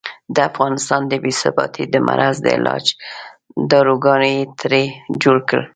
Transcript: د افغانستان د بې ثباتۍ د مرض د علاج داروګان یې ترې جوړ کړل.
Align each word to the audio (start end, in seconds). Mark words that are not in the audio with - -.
د 0.35 0.37
افغانستان 0.49 1.01
د 1.07 1.13
بې 1.23 1.31
ثباتۍ 1.41 1.83
د 1.89 1.95
مرض 2.07 2.35
د 2.41 2.47
علاج 2.57 2.85
داروګان 3.71 4.21
یې 4.33 4.37
ترې 4.59 4.83
جوړ 5.23 5.37
کړل. 5.49 5.65